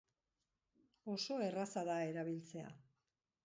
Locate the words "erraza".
1.49-1.85